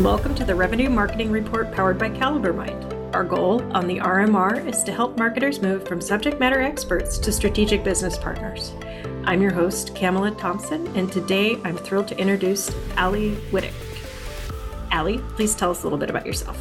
Welcome 0.00 0.34
to 0.34 0.44
the 0.44 0.56
Revenue 0.56 0.90
Marketing 0.90 1.30
Report 1.30 1.70
powered 1.70 1.98
by 1.98 2.10
CaliberMind. 2.10 3.14
Our 3.14 3.22
goal 3.22 3.62
on 3.76 3.86
the 3.86 3.98
RMR 3.98 4.66
is 4.66 4.82
to 4.82 4.92
help 4.92 5.16
marketers 5.16 5.62
move 5.62 5.86
from 5.86 6.00
subject 6.00 6.40
matter 6.40 6.60
experts 6.60 7.16
to 7.18 7.30
strategic 7.30 7.84
business 7.84 8.18
partners. 8.18 8.72
I'm 9.22 9.40
your 9.40 9.52
host, 9.52 9.94
Camela 9.94 10.36
Thompson, 10.36 10.84
and 10.96 11.12
today 11.12 11.58
I'm 11.62 11.76
thrilled 11.76 12.08
to 12.08 12.18
introduce 12.18 12.74
Ali 12.98 13.36
Wittich. 13.52 13.72
Ali, 14.90 15.18
please 15.36 15.54
tell 15.54 15.70
us 15.70 15.82
a 15.82 15.84
little 15.84 15.96
bit 15.96 16.10
about 16.10 16.26
yourself. 16.26 16.60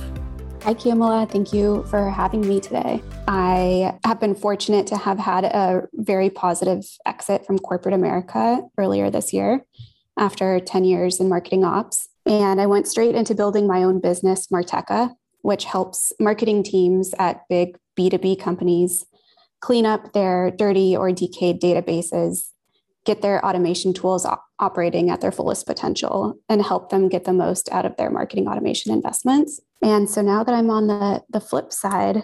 Hi, 0.62 0.76
Camela. 0.76 1.28
Thank 1.28 1.52
you 1.52 1.86
for 1.90 2.12
having 2.12 2.48
me 2.48 2.60
today. 2.60 3.02
I 3.28 3.98
have 4.06 4.20
been 4.20 4.36
fortunate 4.36 4.86
to 4.88 4.96
have 4.96 5.18
had 5.18 5.44
a 5.44 5.88
very 5.94 6.30
positive 6.30 6.86
exit 7.08 7.48
from 7.48 7.58
corporate 7.58 7.96
America 7.96 8.62
earlier 8.78 9.10
this 9.10 9.34
year 9.34 9.66
after 10.20 10.60
10 10.60 10.84
years 10.84 11.20
in 11.20 11.30
marketing 11.30 11.66
ops. 11.66 12.10
And 12.26 12.62
I 12.62 12.68
went 12.68 12.88
straight 12.88 13.16
into 13.16 13.36
building 13.36 13.68
my 13.68 13.84
own 13.84 14.00
business, 14.00 14.48
MarTecha, 14.48 15.14
which 15.42 15.66
helps 15.66 16.14
marketing 16.20 16.64
teams 16.64 17.14
at 17.20 17.42
big 17.50 17.78
B2B 17.98 18.40
companies 18.40 19.06
clean 19.60 19.86
up 19.86 20.12
their 20.14 20.52
dirty 20.52 20.96
or 20.96 21.12
decayed 21.12 21.62
databases, 21.62 22.50
get 23.06 23.22
their 23.22 23.46
automation 23.46 23.94
tools 23.94 24.26
op- 24.26 24.44
operating 24.60 25.10
at 25.10 25.22
their 25.22 25.32
fullest 25.32 25.66
potential, 25.66 26.38
and 26.50 26.62
help 26.62 26.90
them 26.90 27.08
get 27.08 27.24
the 27.24 27.34
most 27.34 27.70
out 27.72 27.86
of 27.86 27.96
their 27.96 28.10
marketing 28.10 28.48
automation 28.48 28.92
investments. 28.92 29.62
And 29.82 30.10
so 30.10 30.22
now 30.22 30.44
that 30.44 30.54
I'm 30.54 30.70
on 30.70 30.88
the, 30.88 31.24
the 31.30 31.40
flip 31.40 31.72
side, 31.72 32.24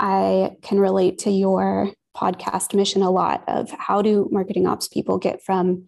I 0.00 0.56
can 0.62 0.80
relate 0.80 1.18
to 1.20 1.30
your 1.30 1.92
podcast 2.16 2.74
mission 2.74 3.02
a 3.02 3.10
lot 3.10 3.44
of 3.46 3.70
how 3.70 4.02
do 4.02 4.28
marketing 4.32 4.66
ops 4.66 4.88
people 4.88 5.18
get 5.18 5.42
from 5.44 5.84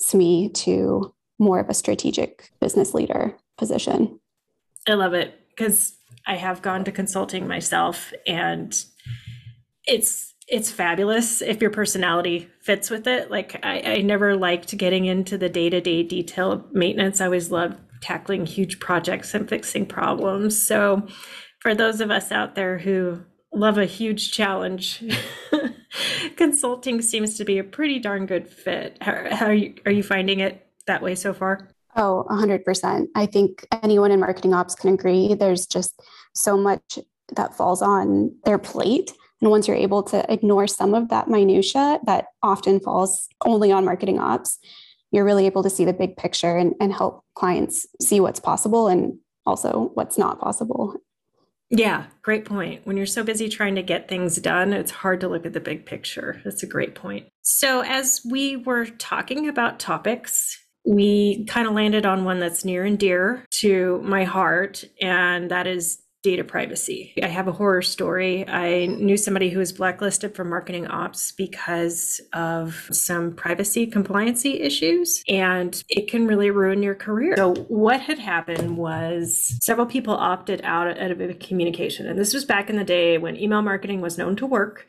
SME 0.00 0.54
to 0.54 1.14
more 1.44 1.60
of 1.60 1.68
a 1.68 1.74
strategic 1.74 2.50
business 2.60 2.94
leader 2.94 3.36
position. 3.56 4.18
I 4.88 4.94
love 4.94 5.14
it 5.14 5.38
because 5.50 5.96
I 6.26 6.36
have 6.36 6.62
gone 6.62 6.84
to 6.84 6.92
consulting 6.92 7.46
myself 7.46 8.12
and 8.26 8.74
it's 9.86 10.34
it's 10.46 10.70
fabulous 10.70 11.40
if 11.40 11.62
your 11.62 11.70
personality 11.70 12.50
fits 12.60 12.90
with 12.90 13.06
it. 13.06 13.30
Like 13.30 13.58
I, 13.62 13.80
I 13.80 14.02
never 14.02 14.36
liked 14.36 14.76
getting 14.76 15.06
into 15.06 15.38
the 15.38 15.48
day-to-day 15.48 16.02
detail 16.02 16.66
maintenance. 16.70 17.20
I 17.20 17.26
always 17.26 17.50
loved 17.50 17.78
tackling 18.02 18.44
huge 18.44 18.78
projects 18.78 19.32
and 19.32 19.48
fixing 19.48 19.86
problems. 19.86 20.62
So 20.62 21.06
for 21.60 21.74
those 21.74 22.02
of 22.02 22.10
us 22.10 22.30
out 22.30 22.54
there 22.56 22.76
who 22.76 23.22
love 23.54 23.78
a 23.78 23.86
huge 23.86 24.32
challenge, 24.32 25.02
consulting 26.36 27.00
seems 27.00 27.38
to 27.38 27.44
be 27.44 27.58
a 27.58 27.64
pretty 27.64 27.98
darn 27.98 28.26
good 28.26 28.46
fit. 28.46 28.98
How, 29.00 29.34
how 29.34 29.46
are, 29.46 29.54
you, 29.54 29.74
are 29.86 29.92
you 29.92 30.02
finding 30.02 30.40
it 30.40 30.63
that 30.86 31.02
way 31.02 31.14
so 31.14 31.32
far? 31.32 31.70
Oh, 31.96 32.26
100%. 32.28 33.06
I 33.14 33.26
think 33.26 33.66
anyone 33.82 34.10
in 34.10 34.20
marketing 34.20 34.52
ops 34.52 34.74
can 34.74 34.94
agree. 34.94 35.34
There's 35.34 35.66
just 35.66 36.02
so 36.34 36.56
much 36.56 36.98
that 37.36 37.56
falls 37.56 37.82
on 37.82 38.34
their 38.44 38.58
plate. 38.58 39.12
And 39.40 39.50
once 39.50 39.68
you're 39.68 39.76
able 39.76 40.02
to 40.04 40.30
ignore 40.32 40.66
some 40.66 40.94
of 40.94 41.08
that 41.10 41.28
minutia 41.28 42.00
that 42.06 42.26
often 42.42 42.80
falls 42.80 43.28
only 43.44 43.70
on 43.70 43.84
marketing 43.84 44.18
ops, 44.18 44.58
you're 45.12 45.24
really 45.24 45.46
able 45.46 45.62
to 45.62 45.70
see 45.70 45.84
the 45.84 45.92
big 45.92 46.16
picture 46.16 46.56
and, 46.56 46.74
and 46.80 46.92
help 46.92 47.24
clients 47.34 47.86
see 48.00 48.18
what's 48.20 48.40
possible 48.40 48.88
and 48.88 49.18
also 49.46 49.90
what's 49.94 50.18
not 50.18 50.40
possible. 50.40 50.96
Yeah, 51.70 52.06
great 52.22 52.44
point. 52.44 52.86
When 52.86 52.96
you're 52.96 53.06
so 53.06 53.22
busy 53.22 53.48
trying 53.48 53.74
to 53.76 53.82
get 53.82 54.08
things 54.08 54.36
done, 54.36 54.72
it's 54.72 54.90
hard 54.90 55.20
to 55.20 55.28
look 55.28 55.46
at 55.46 55.52
the 55.52 55.60
big 55.60 55.86
picture. 55.86 56.40
That's 56.44 56.62
a 56.62 56.68
great 56.68 56.94
point. 56.94 57.26
So, 57.42 57.82
as 57.82 58.20
we 58.28 58.56
were 58.56 58.86
talking 58.86 59.48
about 59.48 59.78
topics 59.78 60.63
we 60.84 61.44
kind 61.46 61.66
of 61.66 61.74
landed 61.74 62.06
on 62.06 62.24
one 62.24 62.38
that's 62.38 62.64
near 62.64 62.84
and 62.84 62.98
dear 62.98 63.46
to 63.60 64.00
my 64.04 64.24
heart, 64.24 64.84
and 65.00 65.50
that 65.50 65.66
is 65.66 66.04
data 66.24 66.42
privacy. 66.42 67.12
I 67.22 67.28
have 67.28 67.46
a 67.48 67.52
horror 67.52 67.82
story. 67.82 68.48
I 68.48 68.86
knew 68.86 69.16
somebody 69.16 69.50
who 69.50 69.58
was 69.58 69.72
blacklisted 69.72 70.34
from 70.34 70.48
marketing 70.48 70.86
ops 70.86 71.32
because 71.32 72.20
of 72.32 72.88
some 72.90 73.34
privacy 73.34 73.86
compliancy 73.86 74.58
issues, 74.58 75.22
and 75.28 75.80
it 75.88 76.10
can 76.10 76.26
really 76.26 76.50
ruin 76.50 76.82
your 76.82 76.94
career. 76.94 77.34
So, 77.36 77.54
what 77.68 78.00
had 78.00 78.18
happened 78.18 78.76
was 78.76 79.56
several 79.62 79.86
people 79.86 80.14
opted 80.14 80.62
out 80.64 80.98
of 80.98 81.20
a 81.20 81.34
communication, 81.34 82.06
and 82.08 82.18
this 82.18 82.32
was 82.34 82.44
back 82.44 82.70
in 82.70 82.76
the 82.76 82.84
day 82.84 83.18
when 83.18 83.36
email 83.36 83.62
marketing 83.62 84.00
was 84.00 84.18
known 84.18 84.34
to 84.36 84.46
work. 84.46 84.86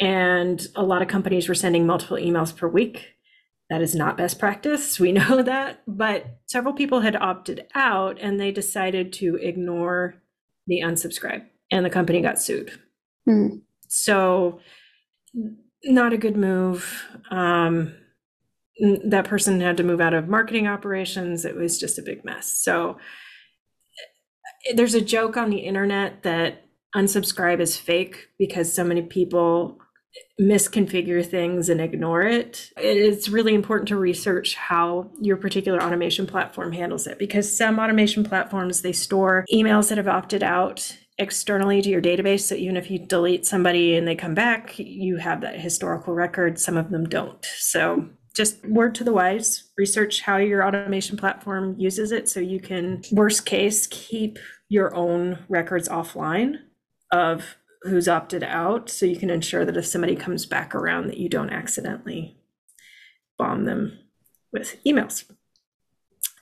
And 0.00 0.66
a 0.74 0.82
lot 0.82 1.02
of 1.02 1.08
companies 1.08 1.48
were 1.48 1.54
sending 1.54 1.86
multiple 1.86 2.16
emails 2.16 2.54
per 2.54 2.66
week 2.66 3.13
that 3.70 3.82
is 3.82 3.94
not 3.94 4.16
best 4.16 4.38
practice. 4.38 5.00
We 5.00 5.12
know 5.12 5.42
that. 5.42 5.82
But 5.86 6.38
several 6.46 6.74
people 6.74 7.00
had 7.00 7.16
opted 7.16 7.66
out 7.74 8.18
and 8.20 8.40
they 8.40 8.52
decided 8.52 9.12
to 9.14 9.36
ignore 9.36 10.16
the 10.66 10.80
unsubscribe, 10.80 11.44
and 11.70 11.84
the 11.84 11.90
company 11.90 12.22
got 12.22 12.40
sued. 12.40 12.80
Mm. 13.28 13.60
So, 13.88 14.60
not 15.84 16.14
a 16.14 16.18
good 16.18 16.36
move. 16.36 17.06
Um, 17.30 17.94
that 19.04 19.26
person 19.26 19.60
had 19.60 19.76
to 19.76 19.82
move 19.82 20.00
out 20.00 20.14
of 20.14 20.26
marketing 20.26 20.66
operations. 20.66 21.44
It 21.44 21.54
was 21.54 21.78
just 21.78 21.98
a 21.98 22.02
big 22.02 22.24
mess. 22.24 22.62
So, 22.62 22.96
there's 24.74 24.94
a 24.94 25.00
joke 25.00 25.36
on 25.36 25.50
the 25.50 25.58
internet 25.58 26.22
that 26.22 26.64
unsubscribe 26.96 27.60
is 27.60 27.76
fake 27.76 28.28
because 28.38 28.72
so 28.72 28.84
many 28.84 29.02
people 29.02 29.78
misconfigure 30.40 31.24
things 31.24 31.68
and 31.68 31.80
ignore 31.80 32.22
it. 32.22 32.70
It's 32.76 33.28
really 33.28 33.54
important 33.54 33.88
to 33.88 33.96
research 33.96 34.56
how 34.56 35.10
your 35.20 35.36
particular 35.36 35.82
automation 35.82 36.26
platform 36.26 36.72
handles 36.72 37.06
it 37.06 37.18
because 37.18 37.56
some 37.56 37.78
automation 37.78 38.24
platforms 38.24 38.82
they 38.82 38.92
store 38.92 39.44
emails 39.52 39.88
that 39.88 39.98
have 39.98 40.08
opted 40.08 40.42
out 40.42 40.96
externally 41.18 41.80
to 41.80 41.88
your 41.88 42.02
database. 42.02 42.40
So 42.40 42.56
even 42.56 42.76
if 42.76 42.90
you 42.90 42.98
delete 42.98 43.46
somebody 43.46 43.96
and 43.96 44.08
they 44.08 44.16
come 44.16 44.34
back 44.34 44.76
you 44.78 45.16
have 45.16 45.40
that 45.42 45.60
historical 45.60 46.14
record. 46.14 46.58
Some 46.58 46.76
of 46.76 46.90
them 46.90 47.04
don't. 47.04 47.44
So 47.58 48.08
just 48.34 48.64
word 48.66 48.96
to 48.96 49.04
the 49.04 49.12
wise 49.12 49.70
research 49.78 50.20
how 50.20 50.38
your 50.38 50.66
automation 50.66 51.16
platform 51.16 51.76
uses 51.78 52.10
it 52.10 52.28
so 52.28 52.40
you 52.40 52.58
can 52.58 53.02
worst 53.12 53.46
case 53.46 53.86
keep 53.86 54.38
your 54.68 54.94
own 54.96 55.38
records 55.48 55.88
offline 55.88 56.56
of 57.12 57.56
who's 57.84 58.08
opted 58.08 58.42
out 58.42 58.88
so 58.88 59.06
you 59.06 59.16
can 59.16 59.30
ensure 59.30 59.64
that 59.64 59.76
if 59.76 59.86
somebody 59.86 60.16
comes 60.16 60.46
back 60.46 60.74
around 60.74 61.06
that 61.06 61.18
you 61.18 61.28
don't 61.28 61.50
accidentally 61.50 62.36
bomb 63.38 63.64
them 63.64 63.98
with 64.52 64.76
emails. 64.84 65.24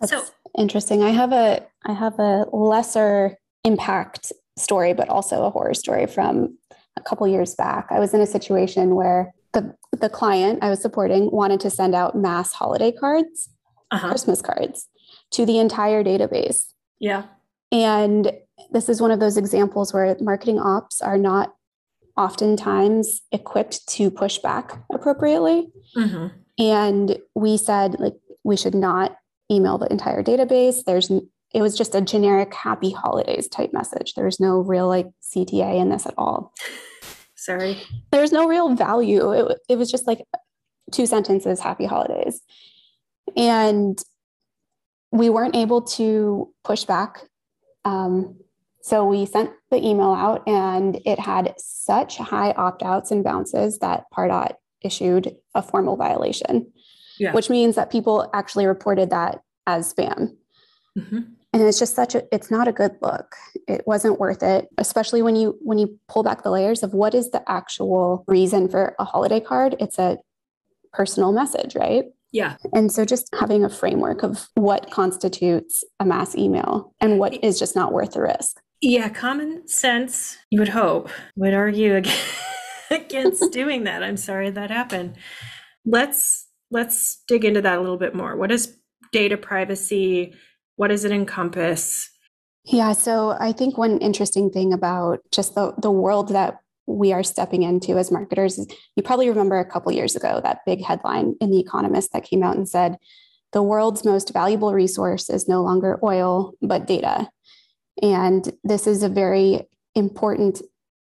That's 0.01 0.13
so 0.13 0.25
interesting. 0.57 1.03
I 1.03 1.11
have 1.11 1.33
a 1.33 1.67
i 1.85 1.93
have 1.93 2.19
a 2.19 2.47
lesser 2.53 3.37
impact 3.65 4.33
story 4.57 4.93
but 4.93 5.09
also 5.09 5.45
a 5.45 5.51
horror 5.51 5.75
story 5.75 6.07
from 6.07 6.59
a 6.97 7.01
couple 7.01 7.27
years 7.27 7.55
back. 7.55 7.89
I 7.91 7.99
was 7.99 8.15
in 8.15 8.21
a 8.21 8.27
situation 8.27 8.95
where 8.95 9.35
the 9.53 9.75
the 9.93 10.09
client 10.09 10.61
i 10.63 10.71
was 10.71 10.81
supporting 10.81 11.31
wanted 11.31 11.61
to 11.61 11.71
send 11.71 11.95
out 11.95 12.17
mass 12.17 12.55
holiday 12.55 12.91
cards 12.91 13.51
uh-huh. 13.91 14.09
christmas 14.09 14.41
cards 14.41 14.89
to 15.31 15.45
the 15.45 15.59
entire 15.59 16.03
database. 16.03 16.73
Yeah 16.99 17.25
and 17.73 18.31
this 18.71 18.89
is 18.89 19.01
one 19.01 19.11
of 19.11 19.19
those 19.19 19.37
examples 19.37 19.93
where 19.93 20.15
marketing 20.21 20.61
ops 20.61 21.01
are 21.01 21.19
not 21.19 21.55
oftentimes 22.17 23.23
equipped 23.33 23.87
to 23.89 24.11
push 24.11 24.39
back 24.39 24.79
appropriately. 24.93 25.69
Mm-hmm. 25.97 26.27
And 26.59 27.19
we 27.35 27.57
said, 27.57 27.99
like, 27.99 28.15
we 28.45 28.57
should 28.57 28.75
not 28.75 29.17
email 29.51 29.79
the 29.79 29.91
entire 29.91 30.23
database. 30.23 30.85
There's, 30.85 31.11
it 31.11 31.63
was 31.63 31.77
just 31.77 31.95
a 31.95 32.03
generic 32.03 32.53
happy 32.53 32.91
holidays 32.91 33.49
type 33.49 33.73
message. 33.73 34.15
There's 34.15 34.39
no 34.39 34.61
real 34.61 34.87
like 34.87 35.09
CTA 35.23 35.81
in 35.81 35.89
this 35.89 36.07
at 36.07 36.15
all. 36.19 36.53
Sorry. 37.35 37.81
There's 38.11 38.33
no 38.33 38.47
real 38.47 38.75
value. 38.75 39.33
It, 39.33 39.59
it 39.71 39.77
was 39.77 39.91
just 39.91 40.07
like 40.07 40.23
two 40.91 41.07
sentences, 41.07 41.61
happy 41.61 41.87
holidays. 41.87 42.43
And 43.37 43.99
we 45.11 45.31
weren't 45.31 45.57
able 45.57 45.83
to 45.83 46.53
push 46.65 46.85
back 46.85 47.25
um, 47.85 48.37
so 48.83 49.05
we 49.05 49.27
sent 49.27 49.51
the 49.71 49.77
email 49.77 50.13
out 50.13 50.43
and 50.47 51.01
it 51.05 51.19
had 51.19 51.55
such 51.57 52.19
high 52.19 52.51
opt 52.53 52.83
outs 52.83 53.13
and 53.13 53.23
bounces 53.23 53.79
that 53.79 54.05
Pardot 54.13 54.55
issued 54.83 55.37
a 55.55 55.63
formal 55.63 55.97
violation, 55.97 56.71
yeah. 57.19 57.33
which 57.33 57.49
means 57.49 57.77
that 57.77 57.93
people 57.93 58.29
actually 58.35 58.67
reported 58.67 59.11
that 59.11 59.41
as 59.69 59.95
spam. 59.95 60.37
Mm-hmm. 60.99 61.21
And 61.55 61.63
it's 61.63 61.79
just 61.79 61.95
such 61.95 62.15
a 62.15 62.25
it's 62.33 62.51
not 62.51 62.67
a 62.67 62.73
good 62.73 62.97
look. 63.03 63.37
It 63.69 63.83
wasn't 63.87 64.19
worth 64.19 64.43
it, 64.43 64.69
especially 64.79 65.23
when 65.23 65.37
you 65.37 65.57
when 65.61 65.79
you 65.79 65.99
pull 66.09 66.23
back 66.23 66.43
the 66.43 66.51
layers 66.51 66.83
of 66.83 66.95
what 66.95 67.15
is 67.15 67.31
the 67.31 67.49
actual 67.49 68.25
reason 68.27 68.69
for 68.69 68.97
a 68.99 69.05
holiday 69.05 69.39
card? 69.39 69.77
It's 69.79 69.99
a 69.99 70.19
personal 70.93 71.31
message, 71.33 71.77
right? 71.77 72.05
Yeah. 72.33 72.57
And 72.73 72.91
so 72.91 73.05
just 73.05 73.29
having 73.39 73.63
a 73.63 73.69
framework 73.69 74.23
of 74.23 74.49
what 74.55 74.91
constitutes 74.91 75.85
a 76.01 76.05
mass 76.05 76.35
email 76.35 76.95
and 77.01 77.19
what 77.19 77.45
is 77.45 77.59
just 77.59 77.77
not 77.77 77.93
worth 77.93 78.13
the 78.13 78.23
risk. 78.23 78.61
Yeah, 78.81 79.11
common 79.11 79.69
sense, 79.69 80.39
you 80.51 80.59
would 80.59 80.71
hope, 80.71 81.11
would 81.37 81.55
argue 81.55 82.03
against 82.91 83.53
doing 83.53 83.85
that. 83.85 84.03
I'm 84.03 84.17
sorry 84.17 84.51
that 84.51 84.71
happened. 84.71 85.17
Let's 85.85 86.49
let's 86.71 87.23
dig 87.29 87.45
into 87.45 87.61
that 87.61 87.79
a 87.79 87.81
little 87.81 87.99
bit 87.99 88.15
more. 88.15 88.37
What 88.37 88.49
does 88.51 88.77
data 89.13 89.37
privacy 89.37 90.35
What 90.77 90.89
does 90.89 91.05
it 91.05 91.13
encompass? 91.13 92.09
Yeah, 92.65 92.93
so 92.93 93.37
I 93.39 93.53
think 93.53 93.77
one 93.77 93.99
interesting 93.99 94.51
thing 94.51 94.73
about 94.73 95.21
just 95.31 95.55
the, 95.55 95.75
the 95.79 95.91
world 95.91 96.29
that 96.29 96.61
we 96.93 97.13
are 97.13 97.23
stepping 97.23 97.63
into 97.63 97.99
as 97.99 98.11
marketers 98.11 98.59
you 98.97 99.03
probably 99.03 99.29
remember 99.29 99.59
a 99.59 99.71
couple 99.71 99.91
years 99.93 100.15
ago 100.15 100.41
that 100.43 100.65
big 100.67 100.83
headline 100.85 101.35
in 101.41 101.51
The 101.51 101.61
Economist 101.61 102.13
that 102.13 102.25
came 102.25 102.43
out 102.43 102.57
and 102.57 102.69
said, 102.69 102.97
the 103.53 103.63
world's 103.63 104.05
most 104.05 104.33
valuable 104.33 104.73
resource 104.73 105.29
is 105.29 105.49
no 105.49 105.63
longer 105.63 105.99
oil, 106.03 106.55
but 106.63 106.87
data. 106.87 107.29
And 108.03 108.51
this 108.65 108.87
is 108.87 109.03
a 109.03 109.09
very 109.09 109.69
important 109.95 110.63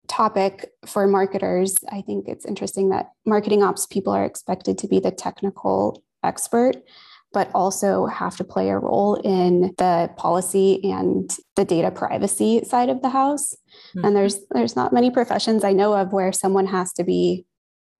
topic 0.07 0.69
for 0.85 1.05
marketers. 1.07 1.75
I 1.91 2.01
think 2.01 2.27
it's 2.27 2.45
interesting 2.45 2.89
that 2.89 3.11
marketing 3.25 3.63
ops 3.63 3.85
people 3.85 4.13
are 4.13 4.23
expected 4.23 4.77
to 4.77 4.87
be 4.87 4.99
the 4.99 5.11
technical 5.11 6.03
expert, 6.23 6.77
but 7.37 7.51
also 7.53 8.07
have 8.07 8.35
to 8.35 8.43
play 8.43 8.69
a 8.69 8.79
role 8.79 9.13
in 9.23 9.71
the 9.77 10.09
policy 10.17 10.83
and 10.91 11.37
the 11.55 11.63
data 11.63 11.91
privacy 11.91 12.65
side 12.65 12.89
of 12.89 13.03
the 13.03 13.09
house. 13.09 13.53
Mm-hmm. 13.53 14.05
And 14.05 14.15
there's 14.15 14.39
there's 14.49 14.75
not 14.75 14.91
many 14.91 15.11
professions 15.11 15.63
I 15.63 15.71
know 15.71 15.93
of 15.93 16.11
where 16.11 16.33
someone 16.33 16.65
has 16.65 16.93
to 16.93 17.03
be 17.03 17.45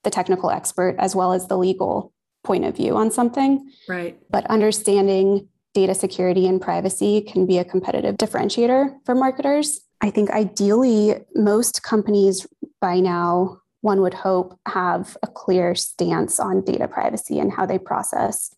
the 0.03 0.09
technical 0.09 0.49
expert 0.49 0.95
as 0.97 1.15
well 1.15 1.33
as 1.33 1.45
the 1.47 1.55
legal 1.55 2.11
point 2.43 2.65
of 2.65 2.75
view 2.75 2.97
on 2.97 3.11
something. 3.11 3.71
Right. 3.87 4.17
But 4.31 4.47
understanding 4.47 5.47
data 5.75 5.93
security 5.93 6.47
and 6.47 6.59
privacy 6.59 7.21
can 7.21 7.45
be 7.45 7.59
a 7.59 7.63
competitive 7.63 8.17
differentiator 8.17 8.95
for 9.05 9.13
marketers. 9.13 9.81
I 10.01 10.09
think 10.09 10.31
ideally 10.31 11.13
most 11.35 11.83
companies 11.83 12.47
by 12.81 13.01
now 13.01 13.61
one 13.81 14.01
would 14.01 14.15
hope 14.15 14.59
have 14.67 15.15
a 15.21 15.27
clear 15.27 15.75
stance 15.75 16.39
on 16.39 16.63
data 16.63 16.87
privacy 16.87 17.37
and 17.39 17.51
how 17.51 17.67
they 17.67 17.77
process 17.77 18.53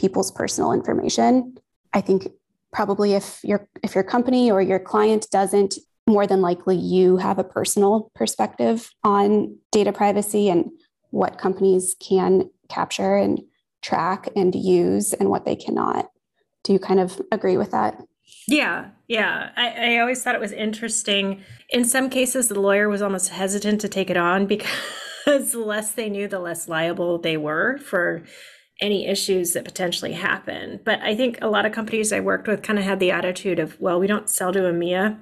people's 0.00 0.32
personal 0.32 0.72
information. 0.72 1.56
I 1.92 2.00
think 2.00 2.28
probably 2.72 3.12
if 3.12 3.40
your 3.44 3.68
if 3.82 3.94
your 3.94 4.04
company 4.04 4.50
or 4.50 4.62
your 4.62 4.78
client 4.78 5.26
doesn't 5.30 5.74
more 6.06 6.26
than 6.26 6.40
likely 6.40 6.76
you 6.76 7.18
have 7.18 7.38
a 7.38 7.44
personal 7.44 8.10
perspective 8.14 8.90
on 9.04 9.56
data 9.70 9.92
privacy 9.92 10.48
and 10.48 10.70
what 11.10 11.38
companies 11.38 11.94
can 12.00 12.48
capture 12.68 13.16
and 13.16 13.40
track 13.82 14.28
and 14.34 14.54
use 14.54 15.12
and 15.12 15.28
what 15.28 15.44
they 15.44 15.54
cannot. 15.54 16.08
Do 16.64 16.72
you 16.72 16.78
kind 16.78 17.00
of 17.00 17.20
agree 17.30 17.56
with 17.56 17.70
that? 17.72 18.00
Yeah, 18.48 18.90
yeah. 19.08 19.50
I, 19.56 19.94
I 19.94 19.98
always 19.98 20.22
thought 20.22 20.34
it 20.34 20.40
was 20.40 20.52
interesting. 20.52 21.42
In 21.70 21.84
some 21.84 22.10
cases, 22.10 22.48
the 22.48 22.60
lawyer 22.60 22.88
was 22.88 23.02
almost 23.02 23.30
hesitant 23.30 23.80
to 23.82 23.88
take 23.88 24.10
it 24.10 24.16
on 24.16 24.46
because 24.54 25.52
the 25.52 25.60
less 25.60 25.92
they 25.92 26.08
knew, 26.08 26.28
the 26.28 26.38
less 26.38 26.68
liable 26.68 27.18
they 27.18 27.36
were 27.36 27.78
for 27.78 28.22
any 28.80 29.06
issues 29.06 29.52
that 29.52 29.64
potentially 29.64 30.12
happen. 30.12 30.80
But 30.84 31.00
I 31.00 31.14
think 31.14 31.38
a 31.42 31.48
lot 31.48 31.66
of 31.66 31.72
companies 31.72 32.12
I 32.12 32.20
worked 32.20 32.48
with 32.48 32.62
kind 32.62 32.78
of 32.78 32.84
had 32.84 33.00
the 33.00 33.10
attitude 33.10 33.58
of, 33.58 33.78
well, 33.80 34.00
we 34.00 34.06
don't 34.06 34.30
sell 34.30 34.52
to 34.52 34.60
EMEA, 34.60 35.18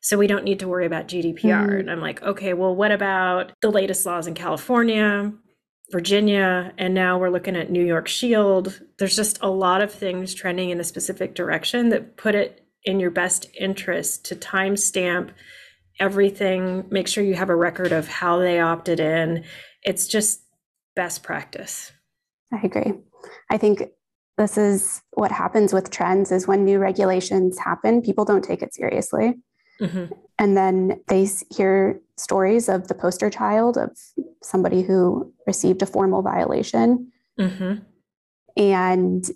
so 0.00 0.18
we 0.18 0.26
don't 0.26 0.44
need 0.44 0.60
to 0.60 0.68
worry 0.68 0.86
about 0.86 1.08
GDPR. 1.08 1.40
Mm-hmm. 1.40 1.78
And 1.80 1.90
I'm 1.90 2.00
like, 2.00 2.22
okay, 2.22 2.54
well, 2.54 2.74
what 2.74 2.92
about 2.92 3.52
the 3.60 3.70
latest 3.70 4.06
laws 4.06 4.26
in 4.26 4.34
California, 4.34 5.32
Virginia, 5.90 6.72
and 6.78 6.94
now 6.94 7.18
we're 7.18 7.30
looking 7.30 7.56
at 7.56 7.70
New 7.70 7.84
York 7.84 8.08
Shield? 8.08 8.80
There's 8.98 9.16
just 9.16 9.38
a 9.42 9.50
lot 9.50 9.82
of 9.82 9.92
things 9.92 10.34
trending 10.34 10.70
in 10.70 10.80
a 10.80 10.84
specific 10.84 11.34
direction 11.34 11.88
that 11.90 12.16
put 12.16 12.34
it 12.34 12.66
in 12.84 13.00
your 13.00 13.10
best 13.10 13.46
interest 13.58 14.24
to 14.26 14.36
timestamp 14.36 15.30
everything, 16.00 16.84
make 16.90 17.06
sure 17.06 17.22
you 17.22 17.34
have 17.34 17.50
a 17.50 17.56
record 17.56 17.92
of 17.92 18.08
how 18.08 18.38
they 18.38 18.58
opted 18.58 18.98
in. 18.98 19.44
It's 19.82 20.06
just 20.06 20.42
best 20.96 21.22
practice. 21.22 21.92
I 22.52 22.60
agree. 22.62 22.92
I 23.50 23.58
think 23.58 23.84
this 24.38 24.56
is 24.56 25.02
what 25.12 25.30
happens 25.30 25.72
with 25.72 25.90
trends 25.90 26.32
is 26.32 26.46
when 26.46 26.64
new 26.64 26.78
regulations 26.78 27.58
happen, 27.58 28.02
people 28.02 28.24
don't 28.24 28.44
take 28.44 28.62
it 28.62 28.74
seriously. 28.74 29.34
Mm-hmm. 29.80 30.12
And 30.38 30.56
then 30.56 31.00
they 31.08 31.28
hear 31.54 32.00
stories 32.16 32.68
of 32.68 32.88
the 32.88 32.94
poster 32.94 33.30
child 33.30 33.76
of 33.76 33.90
somebody 34.42 34.82
who 34.82 35.32
received 35.46 35.82
a 35.82 35.86
formal 35.86 36.22
violation. 36.22 37.12
Mm-hmm. 37.38 37.82
And 38.56 39.30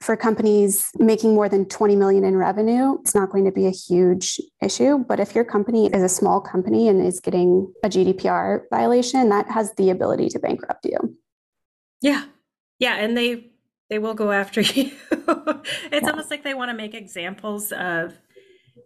for 0.00 0.16
companies 0.16 0.90
making 0.98 1.34
more 1.34 1.48
than 1.48 1.66
20 1.66 1.96
million 1.96 2.24
in 2.24 2.36
revenue, 2.36 2.98
it's 3.00 3.14
not 3.14 3.30
going 3.30 3.44
to 3.46 3.52
be 3.52 3.66
a 3.66 3.70
huge 3.70 4.38
issue. 4.62 4.98
But 4.98 5.20
if 5.20 5.34
your 5.34 5.44
company 5.44 5.86
is 5.86 6.02
a 6.02 6.08
small 6.08 6.40
company 6.40 6.88
and 6.88 7.04
is 7.04 7.18
getting 7.20 7.72
a 7.82 7.88
GDPR 7.88 8.62
violation, 8.70 9.28
that 9.30 9.50
has 9.50 9.74
the 9.74 9.90
ability 9.90 10.28
to 10.30 10.38
bankrupt 10.38 10.84
you. 10.84 11.16
Yeah, 12.02 12.24
yeah, 12.78 12.96
and 12.96 13.16
they 13.16 13.50
they 13.88 13.98
will 13.98 14.14
go 14.14 14.32
after 14.32 14.60
you. 14.62 14.90
it's 15.10 16.02
yeah. 16.02 16.10
almost 16.10 16.30
like 16.30 16.44
they 16.44 16.54
want 16.54 16.70
to 16.70 16.76
make 16.76 16.94
examples 16.94 17.72
of 17.72 18.14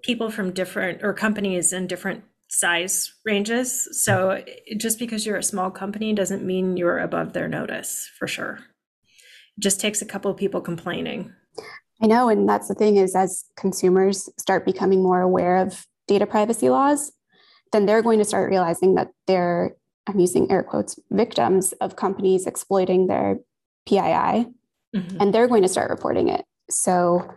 people 0.02 0.31
from 0.31 0.52
different 0.52 1.02
or 1.02 1.12
companies 1.12 1.72
in 1.72 1.87
different 1.87 2.25
size 2.48 3.12
ranges. 3.25 3.88
So 4.02 4.42
just 4.76 4.98
because 4.98 5.25
you're 5.25 5.37
a 5.37 5.42
small 5.42 5.70
company 5.70 6.12
doesn't 6.12 6.44
mean 6.44 6.76
you're 6.76 6.98
above 6.98 7.32
their 7.32 7.48
notice 7.48 8.10
for 8.19 8.26
sure. 8.26 8.58
It 9.56 9.60
just 9.60 9.81
takes 9.81 10.02
a 10.02 10.06
couple 10.06 10.31
of 10.31 10.36
people 10.36 10.60
complaining. 10.60 11.32
I 12.02 12.06
know, 12.06 12.28
and 12.28 12.48
that's 12.48 12.69
the 12.69 12.75
thing 12.75 12.96
is 12.96 13.14
as 13.14 13.44
consumers 13.56 14.28
start 14.38 14.64
becoming 14.64 15.02
more 15.02 15.20
aware 15.20 15.58
of 15.58 15.86
data 16.08 16.26
privacy 16.26 16.70
laws, 16.70 17.12
then 17.72 17.86
they're 17.86 18.02
going 18.02 18.19
to 18.19 18.25
start 18.25 18.50
realizing 18.50 18.94
that 18.94 19.10
they're 19.26 19.76
I'm 20.06 20.19
using 20.19 20.50
air 20.50 20.62
quotes 20.62 20.98
victims 21.10 21.72
of 21.75 21.94
companies 21.94 22.46
exploiting 22.46 23.06
their 23.06 23.38
PII, 23.87 23.99
mm-hmm. 23.99 25.17
and 25.21 25.35
they're 25.35 25.49
going 25.49 25.62
to 25.62 25.69
start 25.69 25.91
reporting 25.91 26.29
it. 26.29 26.44
So 26.71 27.29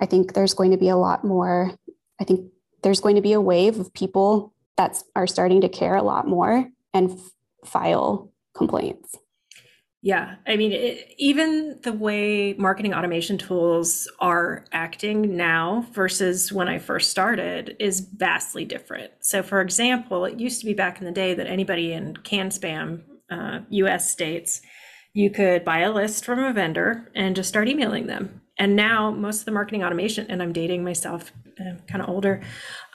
I 0.00 0.06
think 0.06 0.34
there's 0.34 0.54
going 0.54 0.70
to 0.70 0.76
be 0.76 0.88
a 0.88 0.96
lot 0.96 1.24
more. 1.24 1.72
I 2.20 2.24
think 2.24 2.50
there's 2.82 3.00
going 3.00 3.16
to 3.16 3.22
be 3.22 3.32
a 3.32 3.40
wave 3.40 3.78
of 3.78 3.92
people 3.94 4.52
that 4.76 5.02
are 5.14 5.26
starting 5.26 5.60
to 5.60 5.68
care 5.68 5.94
a 5.94 6.02
lot 6.02 6.26
more 6.26 6.68
and 6.92 7.12
f- 7.12 7.18
file 7.64 8.32
complaints. 8.56 9.16
Yeah, 10.04 10.34
I 10.46 10.56
mean, 10.56 10.72
it, 10.72 11.14
even 11.16 11.78
the 11.82 11.94
way 11.94 12.52
marketing 12.58 12.92
automation 12.92 13.38
tools 13.38 14.06
are 14.20 14.66
acting 14.70 15.34
now 15.34 15.86
versus 15.92 16.52
when 16.52 16.68
I 16.68 16.78
first 16.78 17.10
started 17.10 17.74
is 17.80 18.00
vastly 18.00 18.66
different. 18.66 19.12
So, 19.20 19.42
for 19.42 19.62
example, 19.62 20.26
it 20.26 20.38
used 20.38 20.60
to 20.60 20.66
be 20.66 20.74
back 20.74 20.98
in 20.98 21.06
the 21.06 21.10
day 21.10 21.32
that 21.32 21.46
anybody 21.46 21.94
in 21.94 22.18
CAN-SPAM, 22.18 23.02
uh, 23.30 23.60
US 23.70 24.10
states, 24.10 24.60
you 25.14 25.30
could 25.30 25.64
buy 25.64 25.78
a 25.78 25.92
list 25.92 26.24
from 26.24 26.40
a 26.40 26.52
vendor 26.52 27.08
and 27.14 27.36
just 27.36 27.48
start 27.48 27.68
emailing 27.68 28.08
them. 28.08 28.42
And 28.58 28.76
now 28.76 29.10
most 29.10 29.40
of 29.40 29.44
the 29.46 29.52
marketing 29.52 29.82
automation, 29.82 30.26
and 30.28 30.42
I'm 30.42 30.52
dating 30.52 30.84
myself, 30.84 31.32
I'm 31.58 31.80
kind 31.88 32.02
of 32.02 32.08
older. 32.08 32.42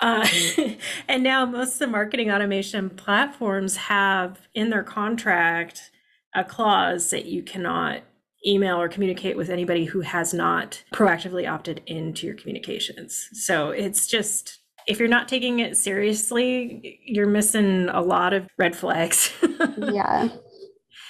Uh, 0.01 0.27
and 1.07 1.23
now 1.23 1.45
most 1.45 1.73
of 1.73 1.79
the 1.79 1.87
marketing 1.87 2.29
automation 2.29 2.89
platforms 2.89 3.75
have 3.77 4.39
in 4.53 4.69
their 4.69 4.83
contract 4.83 5.91
a 6.35 6.43
clause 6.43 7.09
that 7.09 7.25
you 7.25 7.41
cannot 7.41 8.03
email 8.45 8.79
or 8.79 8.87
communicate 8.87 9.35
with 9.35 9.49
anybody 9.49 9.85
who 9.85 10.01
has 10.01 10.33
not 10.33 10.83
proactively 10.93 11.49
opted 11.49 11.81
into 11.87 12.25
your 12.25 12.35
communications. 12.35 13.27
So 13.33 13.71
it's 13.71 14.07
just, 14.07 14.59
if 14.87 14.99
you're 14.99 15.09
not 15.09 15.27
taking 15.27 15.59
it 15.59 15.75
seriously, 15.75 16.99
you're 17.05 17.27
missing 17.27 17.89
a 17.89 18.01
lot 18.01 18.33
of 18.33 18.47
red 18.57 18.75
flags. 18.75 19.33
yeah. 19.77 20.29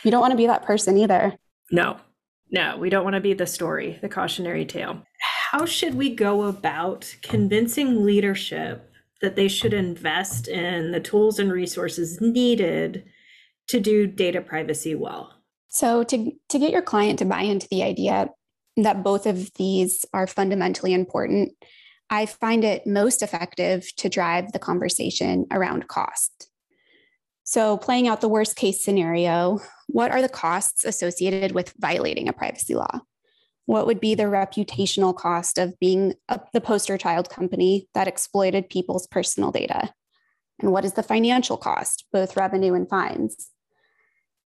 You 0.03 0.12
don't 0.12 0.22
want 0.22 0.32
to 0.32 0.38
be 0.38 0.48
that 0.48 0.63
person 0.63 0.98
either. 0.98 1.36
No, 1.72 1.98
no, 2.51 2.77
we 2.77 2.89
don't 2.89 3.03
want 3.03 3.15
to 3.15 3.22
be 3.22 3.34
the 3.34 3.46
story, 3.46 4.00
the 4.01 4.10
cautionary 4.10 4.65
tale. 4.65 5.03
How 5.51 5.65
should 5.65 5.96
we 5.96 6.15
go 6.15 6.44
about 6.44 7.15
convincing 7.22 8.06
leadership 8.06 8.91
that 9.22 9.36
they 9.36 9.48
should 9.48 9.74
invest 9.74 10.48
in 10.48 10.91
the 10.91 11.00
tools 11.00 11.39
and 11.39 11.51
resources 11.51 12.22
needed 12.22 13.06
to 13.68 13.79
do 13.79 14.08
data 14.08 14.41
privacy 14.41 14.96
well? 14.96 15.34
So, 15.68 16.03
to, 16.03 16.32
to 16.50 16.60
get 16.60 16.72
your 16.72 16.82
client 16.82 17.20
to 17.20 17.25
buy 17.25 17.41
into 17.41 17.68
the 17.70 17.84
idea 17.84 18.29
that 18.77 19.03
both 19.03 19.27
of 19.27 19.51
these 19.56 20.06
are 20.13 20.25
fundamentally 20.25 20.94
important, 20.94 21.51
I 22.10 22.25
find 22.25 22.63
it 22.63 22.88
most 22.88 23.22
effective 23.22 23.96
to 23.98 24.10
drive 24.10 24.51
the 24.51 24.60
conversation 24.60 25.46
around 25.51 25.88
cost. 25.88 26.49
So, 27.50 27.77
playing 27.77 28.08
out 28.08 28.22
the 28.22 28.29
worst 28.29 28.56
case 28.56 28.86
scenario, 28.86 29.60
what 29.88 30.12
are 30.12 30.22
the 30.22 30.29
costs 30.29 30.86
associated 30.86 31.53
with 31.53 31.74
violating 31.79 32.29
a 32.29 32.32
privacy 32.32 32.75
law? 32.75 33.01
What 33.65 33.88
would 33.88 34.00
be 34.00 34.13
the 34.13 34.25
reputational 34.25 35.15
cost 35.15 35.58
of 35.58 35.74
being 35.79 36.13
a, 36.27 36.39
the 36.53 36.62
poster 36.62 36.96
child 36.96 37.32
company 37.32 37.88
that 37.96 38.08
exploited 38.08 38.70
people's 38.70 39.08
personal 39.08 39.51
data? 39.51 39.91
And 40.60 40.72
what 40.72 40.86
is 40.86 40.94
the 40.94 41.01
financial 41.01 41.58
cost, 41.58 42.06
both 42.13 42.38
revenue 42.38 42.75
and 42.75 42.88
fines? 42.88 43.50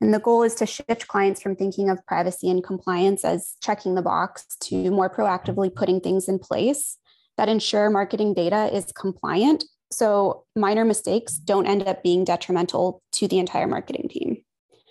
And 0.01 0.11
the 0.11 0.19
goal 0.19 0.41
is 0.41 0.55
to 0.55 0.65
shift 0.65 1.07
clients 1.07 1.39
from 1.39 1.55
thinking 1.55 1.91
of 1.91 2.03
privacy 2.07 2.49
and 2.49 2.63
compliance 2.63 3.23
as 3.23 3.57
checking 3.61 3.93
the 3.93 4.01
box 4.01 4.57
to 4.61 4.89
more 4.89 5.07
proactively 5.07 5.71
putting 5.71 6.01
things 6.01 6.27
in 6.27 6.39
place 6.39 6.97
that 7.37 7.47
ensure 7.47 7.91
marketing 7.91 8.33
data 8.33 8.75
is 8.75 8.91
compliant 8.91 9.65
so 9.91 10.43
minor 10.55 10.85
mistakes 10.85 11.37
don't 11.37 11.67
end 11.67 11.87
up 11.87 12.03
being 12.03 12.23
detrimental 12.23 13.01
to 13.13 13.27
the 13.27 13.39
entire 13.39 13.67
marketing 13.67 14.09
team. 14.09 14.37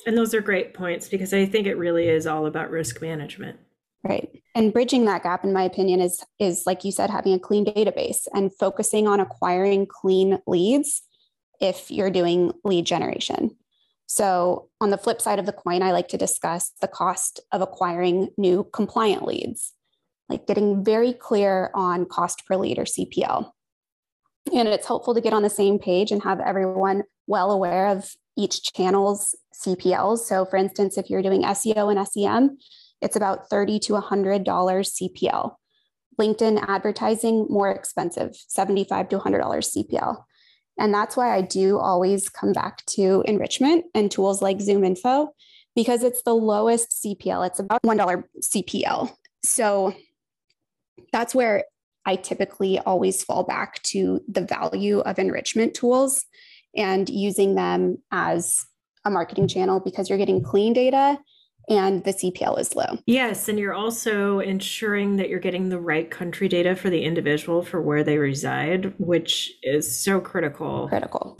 And 0.06 0.16
those 0.16 0.34
are 0.34 0.40
great 0.40 0.72
points 0.72 1.08
because 1.08 1.34
I 1.34 1.46
think 1.46 1.66
it 1.66 1.76
really 1.76 2.08
is 2.08 2.26
all 2.26 2.46
about 2.46 2.70
risk 2.70 3.02
management. 3.02 3.58
Right. 4.04 4.30
And 4.54 4.72
bridging 4.72 5.04
that 5.06 5.24
gap, 5.24 5.42
in 5.42 5.52
my 5.52 5.64
opinion, 5.64 6.00
is 6.00 6.24
is 6.38 6.64
like 6.64 6.84
you 6.84 6.92
said, 6.92 7.10
having 7.10 7.34
a 7.34 7.38
clean 7.38 7.64
database 7.64 8.28
and 8.32 8.54
focusing 8.54 9.08
on 9.08 9.18
acquiring 9.18 9.86
clean 9.86 10.38
leads 10.46 11.02
if 11.60 11.90
you're 11.90 12.10
doing 12.10 12.52
lead 12.62 12.86
generation. 12.86 13.56
So, 14.06 14.68
on 14.80 14.90
the 14.90 14.98
flip 14.98 15.20
side 15.20 15.40
of 15.40 15.46
the 15.46 15.52
coin, 15.52 15.82
I 15.82 15.90
like 15.90 16.08
to 16.08 16.16
discuss 16.16 16.70
the 16.80 16.86
cost 16.86 17.40
of 17.50 17.60
acquiring 17.60 18.28
new 18.38 18.68
compliant 18.72 19.24
leads, 19.24 19.72
like 20.28 20.46
getting 20.46 20.84
very 20.84 21.12
clear 21.12 21.70
on 21.74 22.06
cost 22.06 22.46
per 22.46 22.56
lead 22.56 22.78
or 22.78 22.84
CPL. 22.84 23.50
And 24.54 24.68
it's 24.68 24.86
helpful 24.86 25.14
to 25.14 25.20
get 25.20 25.32
on 25.32 25.42
the 25.42 25.50
same 25.50 25.78
page 25.78 26.12
and 26.12 26.22
have 26.22 26.40
everyone 26.40 27.02
well 27.26 27.50
aware 27.50 27.88
of 27.88 28.14
each 28.36 28.72
channel's 28.72 29.34
CPLs. 29.54 30.18
So, 30.20 30.44
for 30.44 30.56
instance, 30.56 30.98
if 30.98 31.10
you're 31.10 31.22
doing 31.22 31.42
SEO 31.42 31.90
and 31.94 32.06
SEM, 32.06 32.58
it's 33.00 33.16
about 33.16 33.50
30 33.50 33.78
to 33.80 33.94
$100 33.94 34.44
CPL. 34.44 35.54
LinkedIn 36.18 36.64
advertising, 36.66 37.46
more 37.50 37.70
expensive, 37.70 38.34
75 38.48 39.08
to 39.10 39.18
$100 39.18 39.40
CPL. 39.40 40.22
And 40.78 40.92
that's 40.92 41.16
why 41.16 41.34
I 41.34 41.40
do 41.40 41.78
always 41.78 42.28
come 42.28 42.52
back 42.52 42.84
to 42.86 43.22
enrichment 43.26 43.86
and 43.94 44.10
tools 44.10 44.42
like 44.42 44.58
ZoomInfo 44.58 45.28
because 45.74 46.02
it's 46.02 46.22
the 46.22 46.34
lowest 46.34 47.02
CPL. 47.02 47.46
It's 47.46 47.58
about 47.58 47.82
$1 47.82 48.24
CPL. 48.42 49.10
So 49.42 49.94
that's 51.12 51.34
where 51.34 51.64
I 52.06 52.14
typically 52.16 52.78
always 52.78 53.24
fall 53.24 53.42
back 53.42 53.82
to 53.84 54.20
the 54.28 54.42
value 54.42 55.00
of 55.00 55.18
enrichment 55.18 55.74
tools 55.74 56.24
and 56.76 57.08
using 57.08 57.56
them 57.56 57.98
as 58.12 58.64
a 59.04 59.10
marketing 59.10 59.48
channel 59.48 59.80
because 59.80 60.08
you're 60.08 60.18
getting 60.18 60.42
clean 60.42 60.72
data 60.72 61.18
and 61.68 62.04
the 62.04 62.12
CPL 62.12 62.60
is 62.60 62.76
low. 62.76 62.98
Yes, 63.06 63.48
and 63.48 63.58
you're 63.58 63.74
also 63.74 64.38
ensuring 64.38 65.16
that 65.16 65.28
you're 65.28 65.40
getting 65.40 65.68
the 65.68 65.80
right 65.80 66.08
country 66.08 66.48
data 66.48 66.76
for 66.76 66.90
the 66.90 67.02
individual 67.02 67.60
for 67.62 67.82
where 67.82 68.04
they 68.04 68.18
reside, 68.18 68.94
which 68.98 69.52
is 69.64 69.98
so 69.98 70.20
critical. 70.20 70.86
Critical. 70.88 71.36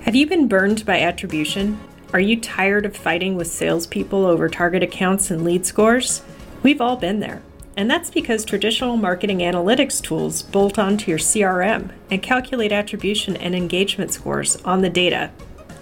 Have 0.00 0.16
you 0.16 0.26
been 0.26 0.48
burned 0.48 0.84
by 0.84 1.00
attribution? 1.00 1.78
Are 2.12 2.20
you 2.20 2.40
tired 2.40 2.84
of 2.84 2.96
fighting 2.96 3.36
with 3.36 3.46
salespeople 3.46 4.26
over 4.26 4.48
target 4.48 4.82
accounts 4.82 5.30
and 5.30 5.44
lead 5.44 5.64
scores? 5.64 6.22
We've 6.64 6.80
all 6.80 6.96
been 6.96 7.20
there. 7.20 7.42
And 7.76 7.90
that's 7.90 8.10
because 8.10 8.44
traditional 8.44 8.96
marketing 8.96 9.40
analytics 9.40 10.00
tools 10.00 10.40
bolt 10.40 10.78
onto 10.78 11.10
your 11.10 11.18
CRM 11.18 11.90
and 12.10 12.22
calculate 12.22 12.72
attribution 12.72 13.36
and 13.36 13.54
engagement 13.54 14.12
scores 14.12 14.56
on 14.64 14.80
the 14.80 14.88
data 14.88 15.30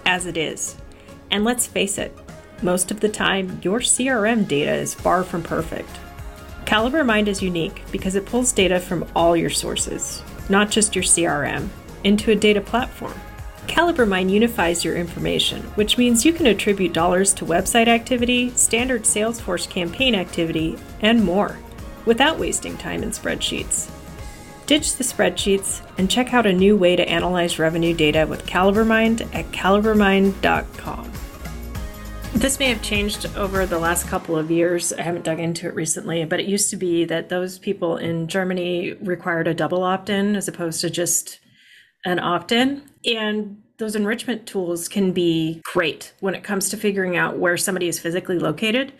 as 0.05 0.25
it 0.25 0.35
is. 0.35 0.75
And 1.31 1.45
let's 1.45 1.65
face 1.65 1.97
it, 1.97 2.13
most 2.61 2.91
of 2.91 2.99
the 2.99 3.07
time, 3.07 3.61
your 3.63 3.79
CRM 3.79 4.45
data 4.45 4.73
is 4.73 4.93
far 4.93 5.23
from 5.23 5.41
perfect. 5.41 5.89
CaliberMind 6.65 7.27
is 7.27 7.41
unique 7.41 7.81
because 7.89 8.15
it 8.15 8.25
pulls 8.25 8.51
data 8.51 8.79
from 8.79 9.05
all 9.15 9.37
your 9.37 9.49
sources, 9.49 10.21
not 10.49 10.69
just 10.69 10.95
your 10.95 11.03
CRM, 11.03 11.69
into 12.03 12.31
a 12.31 12.35
data 12.35 12.59
platform. 12.59 13.13
CaliberMind 13.67 14.29
unifies 14.29 14.83
your 14.83 14.95
information, 14.95 15.61
which 15.75 15.97
means 15.97 16.25
you 16.25 16.33
can 16.33 16.47
attribute 16.47 16.93
dollars 16.93 17.33
to 17.33 17.45
website 17.45 17.87
activity, 17.87 18.49
standard 18.51 19.03
Salesforce 19.03 19.69
campaign 19.69 20.15
activity, 20.15 20.77
and 21.01 21.23
more 21.23 21.57
without 22.05 22.39
wasting 22.39 22.77
time 22.77 23.03
in 23.03 23.09
spreadsheets. 23.09 23.89
Ditch 24.65 24.95
the 24.95 25.03
spreadsheets 25.03 25.81
and 25.97 26.09
check 26.09 26.33
out 26.33 26.45
a 26.45 26.53
new 26.53 26.77
way 26.77 26.95
to 26.95 27.07
analyze 27.07 27.59
revenue 27.59 27.93
data 27.93 28.25
with 28.27 28.45
CaliberMind 28.45 29.33
at 29.35 29.45
calibermind.com. 29.51 31.11
This 32.33 32.59
may 32.59 32.69
have 32.69 32.81
changed 32.81 33.27
over 33.37 33.65
the 33.65 33.77
last 33.77 34.07
couple 34.07 34.37
of 34.37 34.49
years. 34.49 34.91
I 34.91 35.03
haven't 35.03 35.23
dug 35.23 35.39
into 35.39 35.67
it 35.67 35.75
recently, 35.75 36.25
but 36.25 36.39
it 36.39 36.47
used 36.47 36.69
to 36.71 36.77
be 36.77 37.05
that 37.05 37.29
those 37.29 37.59
people 37.59 37.97
in 37.97 38.27
Germany 38.27 38.93
required 39.01 39.47
a 39.47 39.53
double 39.53 39.83
opt 39.83 40.09
in 40.09 40.35
as 40.35 40.47
opposed 40.47 40.81
to 40.81 40.89
just 40.89 41.39
an 42.05 42.19
opt 42.19 42.51
in. 42.51 42.81
And 43.05 43.61
those 43.77 43.95
enrichment 43.95 44.45
tools 44.45 44.87
can 44.87 45.11
be 45.11 45.61
great 45.63 46.13
when 46.19 46.35
it 46.35 46.43
comes 46.43 46.69
to 46.69 46.77
figuring 46.77 47.17
out 47.17 47.37
where 47.37 47.57
somebody 47.57 47.87
is 47.87 47.99
physically 47.99 48.39
located 48.39 48.93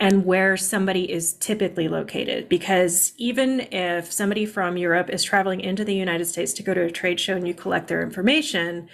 and 0.00 0.24
where 0.24 0.56
somebody 0.56 1.10
is 1.10 1.34
typically 1.34 1.86
located. 1.88 2.48
Because 2.48 3.12
even 3.16 3.60
if 3.72 4.10
somebody 4.10 4.44
from 4.44 4.76
Europe 4.76 5.08
is 5.10 5.22
traveling 5.22 5.60
into 5.60 5.84
the 5.84 5.94
United 5.94 6.24
States 6.24 6.52
to 6.54 6.62
go 6.62 6.74
to 6.74 6.82
a 6.82 6.90
trade 6.90 7.20
show 7.20 7.36
and 7.36 7.46
you 7.46 7.54
collect 7.54 7.88
their 7.88 8.02
information, 8.02 8.88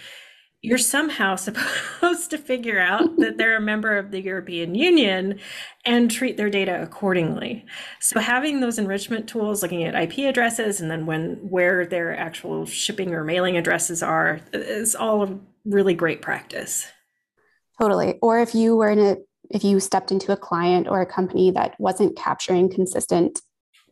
you're 0.62 0.79
somehow 0.79 1.37
supposed 1.37 2.31
to 2.31 2.38
figure 2.38 2.79
out 2.79 3.17
that 3.19 3.38
they're 3.38 3.57
a 3.57 3.61
member 3.61 3.97
of 3.97 4.11
the 4.11 4.21
European 4.21 4.75
Union 4.75 5.38
and 5.85 6.11
treat 6.11 6.37
their 6.37 6.50
data 6.50 6.83
accordingly. 6.83 7.64
So 8.00 8.21
having 8.21 8.61
those 8.61 8.79
enrichment 8.79 9.29
tools, 9.29 9.62
looking 9.62 9.85
at 9.85 9.95
IP 9.95 10.29
addresses 10.29 10.81
and 10.81 10.90
then 10.90 11.07
when 11.07 11.37
where 11.49 11.87
their 11.87 12.17
actual 12.17 12.67
shipping 12.67 13.14
or 13.14 13.25
mailing 13.25 13.57
addresses 13.57 14.02
are, 14.02 14.40
is 14.52 14.95
all 14.95 15.25
a 15.25 15.38
really 15.64 15.95
great 15.95 16.23
practice. 16.23 16.87
Totally. 17.81 18.19
Or 18.21 18.40
if 18.40 18.55
you 18.55 18.76
were 18.76 18.90
in 18.90 18.99
a 18.99 19.17
if 19.50 19.64
you 19.64 19.81
stepped 19.81 20.12
into 20.12 20.33
a 20.33 20.37
client 20.37 20.87
or 20.87 21.00
a 21.00 21.07
company 21.07 21.50
that 21.50 21.75
wasn't 21.81 22.17
capturing 22.17 22.71
consistent 22.71 23.40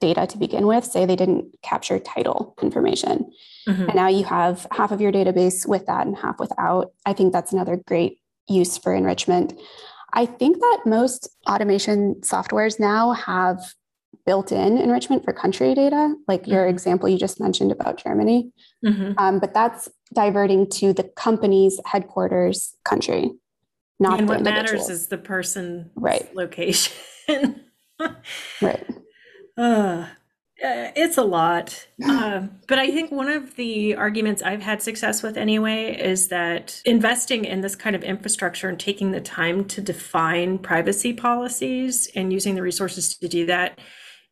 data 0.01 0.27
to 0.27 0.39
begin 0.39 0.67
with, 0.67 0.85
say 0.85 1.05
they 1.05 1.17
didn't 1.17 1.55
capture 1.63 1.99
title 1.99 2.55
information. 2.63 3.31
Mm-hmm. 3.69 3.83
And 3.85 3.95
now 3.95 4.09
you 4.09 4.25
have 4.25 4.67
half 4.73 4.93
of 4.93 5.01
your 5.01 5.13
database 5.13 5.67
with 5.67 5.87
that 5.87 6.07
and 6.07 6.17
half 6.17 6.39
without. 6.39 6.93
I 7.07 7.13
think 7.13 7.33
that's 7.33 7.53
another 7.53 7.77
great 7.77 8.21
use 8.49 8.79
for 8.79 8.95
enrichment. 8.95 9.59
I 10.13 10.27
think 10.27 10.59
that 10.59 10.83
most 10.87 11.29
automation 11.49 12.17
softwares 12.23 12.81
now 12.81 13.13
have 13.13 13.75
built 14.25 14.53
in 14.53 14.79
enrichment 14.79 15.25
for 15.25 15.33
country 15.33 15.75
data, 15.75 16.15
like 16.27 16.43
mm-hmm. 16.43 16.53
your 16.53 16.67
example 16.67 17.09
you 17.09 17.19
just 17.19 17.41
mentioned 17.41 17.73
about 17.73 18.03
Germany. 18.03 18.53
Mm-hmm. 18.85 19.13
Um, 19.19 19.39
but 19.39 19.55
that's 19.55 19.89
diverting 20.15 20.69
to 20.71 20.93
the 20.93 21.05
company's 21.05 21.81
headquarters 21.85 22.75
country, 22.85 23.31
not 23.99 24.19
and 24.19 24.29
what 24.29 24.43
matters 24.43 24.89
is 24.89 25.09
the 25.09 25.19
person 25.19 25.91
right 25.95 26.35
location. 26.35 26.93
right. 28.63 28.87
Uh, 29.59 30.07
it's 30.61 31.19
a 31.19 31.23
lot. 31.23 31.87
Uh, 32.05 32.47
but 32.67 32.79
I 32.79 32.91
think 32.91 33.13
one 33.13 33.29
of 33.29 33.57
the 33.57 33.95
arguments 33.95 34.43
I've 34.43 34.63
had 34.63 34.83
success 34.83 35.23
with 35.23 35.37
anyway 35.37 35.97
is 35.97 36.29
that 36.29 36.81
investing 36.85 37.45
in 37.45 37.61
this 37.61 37.77
kind 37.77 37.95
of 37.95 38.03
infrastructure 38.03 38.69
and 38.69 38.79
taking 38.79 39.13
the 39.13 39.21
time 39.21 39.65
to 39.67 39.81
define 39.81 40.59
privacy 40.59 41.13
policies 41.13 42.09
and 42.15 42.33
using 42.33 42.55
the 42.55 42.63
resources 42.63 43.17
to 43.17 43.29
do 43.29 43.47
that 43.47 43.79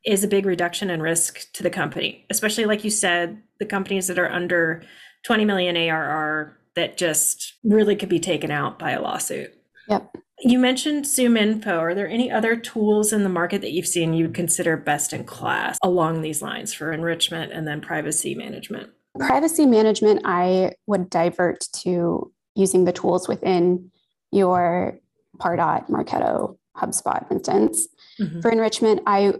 is 0.05 0.25
a 0.25 0.29
big 0.29 0.47
reduction 0.47 0.91
in 0.91 1.03
risk 1.03 1.53
to 1.53 1.63
the 1.63 1.71
company, 1.71 2.25
especially 2.31 2.65
like 2.65 2.85
you 2.85 2.91
said, 2.91 3.43
the 3.59 3.67
companies 3.67 4.07
that 4.07 4.19
are 4.19 4.31
under 4.31 4.83
20 5.25 5.45
million 5.45 5.77
ARR 5.77 6.57
that 6.77 6.97
just 6.97 7.55
really 7.65 7.97
could 7.97 8.09
be 8.09 8.21
taken 8.21 8.51
out 8.51 8.79
by 8.79 8.93
a 8.93 9.01
lawsuit. 9.01 9.53
Yep. 9.89 10.17
You 10.41 10.59
mentioned 10.59 11.07
ZoomInfo. 11.07 11.67
Are 11.67 11.95
there 11.95 12.09
any 12.09 12.31
other 12.31 12.57
tools 12.57 13.13
in 13.13 13.23
the 13.23 13.29
market 13.29 13.63
that 13.63 13.73
you've 13.73 13.87
seen 13.87 14.13
you'd 14.13 14.35
consider 14.35 14.77
best 14.77 15.13
in 15.13 15.25
class 15.25 15.79
along 15.83 16.21
these 16.21 16.43
lines 16.43 16.75
for 16.75 16.93
enrichment 16.93 17.53
and 17.53 17.67
then 17.67 17.81
privacy 17.81 18.35
management? 18.35 18.91
Privacy 19.19 19.65
management, 19.65 20.23
I 20.27 20.73
would 20.87 21.09
divert 21.09 21.67
to 21.77 22.31
using 22.55 22.85
the 22.85 22.93
tools 22.93 23.29
within 23.29 23.91
your 24.31 25.01
Pardot, 25.39 25.89
Marketo, 25.89 26.59
HubSpot, 26.77 27.27
for 27.27 27.35
instance. 27.35 27.89
Mm-hmm. 28.21 28.41
For 28.41 28.51
enrichment, 28.51 29.01
I 29.07 29.35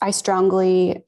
I 0.00 0.10
strongly 0.12 1.02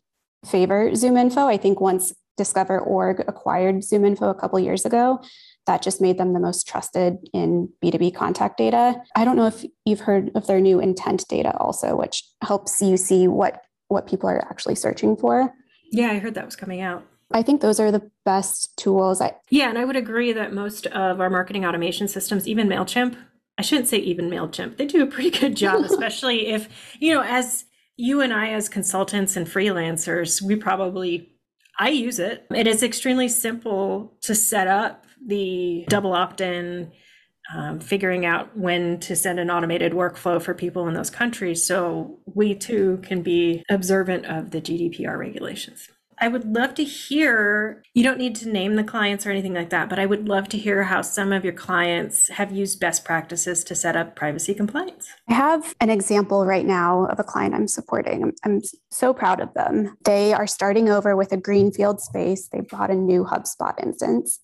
favor 0.45 0.91
ZoomInfo. 0.91 1.47
I 1.47 1.59
think 1.59 1.81
once 1.81 2.13
DiscoverOrg 2.41 3.25
acquired 3.29 3.77
ZoomInfo 3.77 4.31
a 4.31 4.35
couple 4.35 4.59
years 4.59 4.85
ago, 4.85 5.21
that 5.69 5.83
just 5.83 6.01
made 6.01 6.17
them 6.17 6.33
the 6.33 6.41
most 6.41 6.67
trusted 6.67 7.19
in 7.35 7.69
B2B 7.85 8.15
contact 8.15 8.57
data. 8.57 8.97
I 9.15 9.25
don't 9.27 9.37
know 9.37 9.47
if 9.47 9.65
you've 9.85 10.01
heard 10.01 10.31
of 10.35 10.47
their 10.47 10.61
new 10.61 10.81
intent 10.81 11.29
data 11.29 11.55
also, 11.59 11.95
which 11.95 12.25
helps 12.43 12.81
you 12.83 12.97
see 12.97 13.29
what 13.29 13.63
what 13.89 14.07
people 14.07 14.29
are 14.29 14.41
actually 14.51 14.75
searching 14.75 15.17
for. 15.17 15.55
Yeah, 15.93 16.09
I 16.11 16.19
heard 16.19 16.35
that 16.35 16.45
was 16.45 16.57
coming 16.57 16.81
out. 16.81 17.07
I 17.33 17.43
think 17.43 17.61
those 17.61 17.79
are 17.81 17.91
the 17.91 18.11
best 18.25 18.77
tools. 18.77 19.21
I- 19.21 19.37
yeah, 19.51 19.69
and 19.69 19.79
I 19.79 19.85
would 19.85 19.97
agree 19.97 20.33
that 20.33 20.53
most 20.53 20.87
of 20.87 21.21
our 21.21 21.31
marketing 21.31 21.65
automation 21.65 22.09
systems, 22.09 22.49
even 22.49 22.67
MailChimp, 22.69 23.17
I 23.59 23.63
shouldn't 23.63 23.89
say 23.89 23.99
even 23.99 24.29
MailChimp, 24.29 24.77
they 24.77 24.87
do 24.87 25.03
a 25.03 25.07
pretty 25.07 25.31
good 25.31 25.57
job, 25.57 25.85
especially 25.91 26.49
if, 26.49 26.69
you 26.99 27.15
know, 27.15 27.23
as 27.23 27.65
you 27.97 28.21
and 28.21 28.33
I, 28.33 28.51
as 28.51 28.69
consultants 28.69 29.37
and 29.37 29.47
freelancers, 29.47 30.43
we 30.43 30.57
probably, 30.57 31.33
I 31.79 31.89
use 31.89 32.19
it. 32.19 32.47
It 32.55 32.67
is 32.67 32.83
extremely 32.83 33.29
simple 33.29 34.17
to 34.23 34.35
set 34.35 34.67
up 34.67 35.05
the 35.27 35.85
double 35.89 36.13
opt 36.13 36.41
in, 36.41 36.93
um, 37.55 37.81
figuring 37.81 38.27
out 38.27 38.57
when 38.57 39.01
to 39.01 39.17
send 39.17 39.41
an 39.41 39.51
automated 39.51 39.93
workflow 39.93 40.41
for 40.41 40.55
people 40.55 40.87
in 40.87 40.95
those 40.95 41.11
countries. 41.11 41.67
So 41.67 42.19
we 42.27 42.55
too 42.55 43.01
can 43.03 43.23
be 43.23 43.65
observant 43.71 44.27
of 44.27 44.51
the 44.51 44.61
GDPR 44.61 45.19
regulations. 45.19 45.89
I 46.21 46.29
would 46.29 46.53
love 46.53 46.75
to 46.75 46.85
hear, 46.85 47.83
you 47.95 48.03
don't 48.03 48.19
need 48.19 48.35
to 48.37 48.49
name 48.49 48.75
the 48.75 48.85
clients 48.85 49.25
or 49.27 49.31
anything 49.31 49.55
like 49.55 49.71
that, 49.71 49.89
but 49.89 49.99
I 49.99 50.07
would 50.07 50.29
love 50.29 50.49
to 50.49 50.59
hear 50.59 50.83
how 50.83 51.03
some 51.03 51.33
of 51.33 51.45
your 51.45 51.53
clients 51.53 52.29
have 52.29 52.51
used 52.51 52.81
best 52.81 53.05
practices 53.05 53.63
to 53.65 53.75
set 53.75 53.97
up 53.97 54.17
privacy 54.17 54.55
compliance. 54.55 55.09
I 55.29 55.35
have 55.35 55.75
an 55.81 55.91
example 55.91 56.45
right 56.45 56.67
now 56.67 57.07
of 57.07 57.21
a 57.21 57.25
client 57.25 57.55
I'm 57.55 57.69
supporting. 57.69 58.23
I'm, 58.23 58.33
I'm 58.45 58.61
so 58.91 59.15
proud 59.15 59.41
of 59.41 59.55
them. 59.55 59.97
They 60.05 60.33
are 60.33 60.47
starting 60.47 60.89
over 60.89 61.17
with 61.17 61.33
a 61.33 61.37
greenfield 61.37 62.01
space. 62.01 62.49
They 62.49 62.61
bought 62.61 62.91
a 62.91 62.97
new 62.97 63.25
HubSpot 63.25 63.81
instance. 63.81 64.41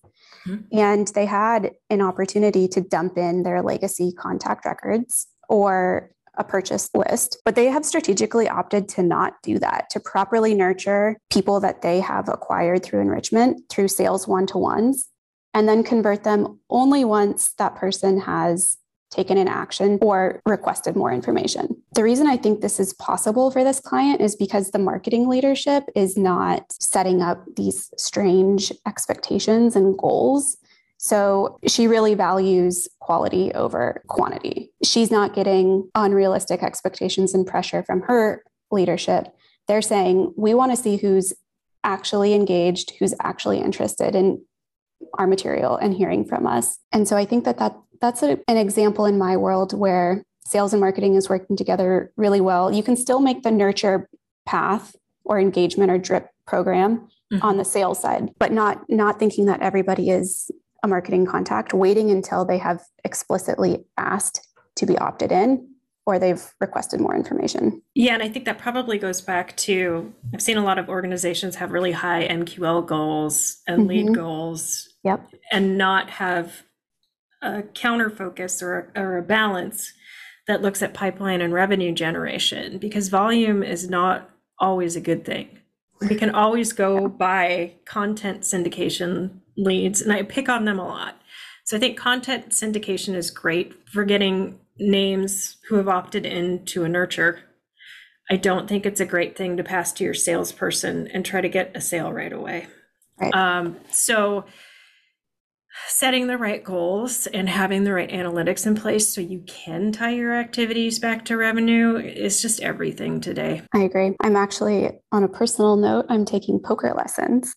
Mm-hmm. 0.47 0.77
And 0.77 1.07
they 1.09 1.25
had 1.25 1.71
an 1.89 2.01
opportunity 2.01 2.67
to 2.69 2.81
dump 2.81 3.17
in 3.17 3.43
their 3.43 3.61
legacy 3.61 4.11
contact 4.11 4.65
records 4.65 5.27
or 5.49 6.11
a 6.37 6.43
purchase 6.43 6.89
list, 6.93 7.37
but 7.45 7.55
they 7.55 7.67
have 7.67 7.85
strategically 7.85 8.49
opted 8.49 8.89
to 8.89 9.03
not 9.03 9.33
do 9.41 9.57
that, 9.59 9.89
to 9.91 9.99
properly 9.99 10.53
nurture 10.53 11.17
people 11.29 11.59
that 11.61 11.81
they 11.81 11.99
have 12.01 12.27
acquired 12.27 12.83
through 12.83 12.99
enrichment, 12.99 13.61
through 13.69 13.87
sales 13.87 14.27
one 14.27 14.45
to 14.47 14.57
ones, 14.57 15.09
and 15.53 15.67
then 15.67 15.83
convert 15.83 16.23
them 16.23 16.59
only 16.69 17.05
once 17.05 17.53
that 17.57 17.75
person 17.75 18.19
has 18.19 18.77
taken 19.11 19.37
an 19.37 19.47
action 19.47 19.97
or 20.01 20.41
requested 20.45 20.95
more 20.95 21.11
information. 21.11 21.81
The 21.93 22.03
reason 22.03 22.27
I 22.27 22.37
think 22.37 22.61
this 22.61 22.79
is 22.79 22.93
possible 22.93 23.51
for 23.51 23.63
this 23.63 23.79
client 23.79 24.19
is 24.19 24.35
because 24.35 24.71
the 24.71 24.79
marketing 24.79 25.27
leadership 25.27 25.85
is 25.95 26.17
not 26.17 26.71
setting 26.71 27.21
up 27.21 27.43
these 27.55 27.91
strange 27.97 28.71
expectations 28.85 29.75
and 29.75 29.97
goals 29.97 30.57
so 31.05 31.59
she 31.67 31.87
really 31.87 32.15
values 32.15 32.87
quality 32.99 33.51
over 33.53 34.01
quantity. 34.07 34.71
She's 34.83 35.11
not 35.11 35.35
getting 35.35 35.87
unrealistic 35.93 36.63
expectations 36.63 37.35
and 37.35 37.45
pressure 37.45 37.83
from 37.83 38.01
her 38.01 38.43
leadership. 38.71 39.27
They're 39.67 39.83
saying, 39.83 40.33
we 40.35 40.55
want 40.55 40.71
to 40.71 40.81
see 40.81 40.97
who's 40.97 41.31
actually 41.83 42.33
engaged, 42.33 42.93
who's 42.97 43.13
actually 43.21 43.59
interested 43.59 44.15
in 44.15 44.43
our 45.13 45.27
material 45.27 45.75
and 45.77 45.93
hearing 45.93 46.25
from 46.25 46.47
us. 46.47 46.79
And 46.91 47.07
so 47.07 47.15
I 47.15 47.25
think 47.25 47.45
that, 47.45 47.59
that 47.59 47.77
that's 48.01 48.23
a, 48.23 48.39
an 48.47 48.57
example 48.57 49.05
in 49.05 49.17
my 49.17 49.37
world 49.37 49.77
where 49.77 50.23
sales 50.45 50.73
and 50.73 50.79
marketing 50.79 51.15
is 51.15 51.29
working 51.29 51.55
together 51.55 52.11
really 52.17 52.41
well. 52.41 52.71
You 52.71 52.83
can 52.83 52.95
still 52.95 53.19
make 53.19 53.43
the 53.43 53.51
nurture 53.51 54.07
path 54.45 54.95
or 55.23 55.39
engagement 55.39 55.91
or 55.91 55.97
drip 55.97 56.29
program 56.45 57.07
mm-hmm. 57.33 57.41
on 57.41 57.57
the 57.57 57.65
sales 57.65 58.01
side, 58.01 58.29
but 58.37 58.51
not 58.51 58.83
not 58.89 59.19
thinking 59.19 59.45
that 59.45 59.61
everybody 59.61 60.09
is 60.09 60.51
a 60.83 60.87
marketing 60.87 61.25
contact, 61.25 61.73
waiting 61.73 62.11
until 62.11 62.45
they 62.45 62.59
have 62.59 62.81
explicitly 63.03 63.85
asked 63.97 64.47
to 64.75 64.85
be 64.85 64.97
opted 64.99 65.31
in 65.31 65.67
or 66.05 66.19
they've 66.19 66.53
requested 66.61 66.99
more 66.99 67.15
information. 67.15 67.81
Yeah, 67.95 68.13
and 68.13 68.21
I 68.21 68.29
think 68.29 68.45
that 68.45 68.59
probably 68.59 68.99
goes 68.99 69.21
back 69.21 69.57
to 69.57 70.13
I've 70.33 70.41
seen 70.41 70.57
a 70.57 70.63
lot 70.63 70.77
of 70.77 70.87
organizations 70.87 71.55
have 71.55 71.71
really 71.71 71.91
high 71.91 72.27
MQL 72.27 72.85
goals 72.85 73.61
and 73.67 73.81
mm-hmm. 73.81 73.87
lead 73.87 74.15
goals. 74.15 74.89
Yep. 75.03 75.27
And 75.51 75.77
not 75.77 76.09
have 76.11 76.63
a 77.41 77.63
counter 77.63 78.09
focus 78.09 78.61
or, 78.61 78.91
or 78.95 79.17
a 79.17 79.23
balance 79.23 79.93
that 80.47 80.61
looks 80.61 80.81
at 80.81 80.93
pipeline 80.93 81.41
and 81.41 81.53
revenue 81.53 81.91
generation 81.91 82.77
because 82.77 83.09
volume 83.09 83.63
is 83.63 83.89
not 83.89 84.29
always 84.59 84.95
a 84.95 85.01
good 85.01 85.25
thing. 85.25 85.59
We 86.01 86.15
can 86.15 86.29
always 86.35 86.73
go 86.73 87.07
by 87.07 87.73
content 87.85 88.41
syndication 88.41 89.39
leads, 89.57 90.01
and 90.01 90.11
I 90.11 90.23
pick 90.23 90.49
on 90.49 90.65
them 90.65 90.77
a 90.77 90.87
lot. 90.87 91.21
So 91.63 91.77
I 91.77 91.79
think 91.79 91.97
content 91.97 92.49
syndication 92.49 93.15
is 93.15 93.31
great 93.31 93.73
for 93.89 94.03
getting 94.03 94.59
names 94.77 95.57
who 95.67 95.75
have 95.75 95.87
opted 95.87 96.25
in 96.25 96.65
to 96.65 96.83
a 96.83 96.89
nurture. 96.89 97.39
I 98.29 98.35
don't 98.35 98.67
think 98.67 98.85
it's 98.85 98.99
a 98.99 99.05
great 99.05 99.37
thing 99.37 99.57
to 99.57 99.63
pass 99.63 99.93
to 99.93 100.03
your 100.03 100.13
salesperson 100.13 101.07
and 101.07 101.25
try 101.25 101.41
to 101.41 101.49
get 101.49 101.71
a 101.75 101.81
sale 101.81 102.11
right 102.11 102.33
away. 102.33 102.67
Right. 103.19 103.33
Um, 103.33 103.77
so 103.91 104.45
setting 105.87 106.27
the 106.27 106.37
right 106.37 106.63
goals 106.63 107.27
and 107.27 107.49
having 107.49 107.83
the 107.83 107.93
right 107.93 108.09
analytics 108.09 108.65
in 108.65 108.75
place 108.75 109.13
so 109.13 109.21
you 109.21 109.43
can 109.47 109.91
tie 109.91 110.11
your 110.11 110.33
activities 110.33 110.99
back 110.99 111.25
to 111.25 111.37
revenue 111.37 111.97
is 111.97 112.41
just 112.41 112.61
everything 112.61 113.21
today. 113.21 113.61
I 113.73 113.79
agree. 113.79 114.15
I'm 114.21 114.35
actually 114.35 114.89
on 115.11 115.23
a 115.23 115.27
personal 115.27 115.75
note, 115.75 116.05
I'm 116.09 116.25
taking 116.25 116.59
poker 116.59 116.93
lessons. 116.95 117.53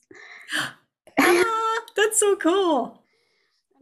ah, 1.21 1.81
that's 1.97 2.21
so 2.21 2.37
cool. 2.37 3.03